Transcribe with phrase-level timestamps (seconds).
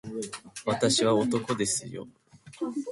[0.65, 2.07] 私は男ですよ